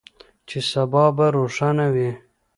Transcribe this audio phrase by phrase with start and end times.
[0.47, 2.09] چې سبا به روښانه وي.